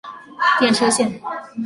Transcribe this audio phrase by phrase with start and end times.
[0.57, 1.21] 电车线。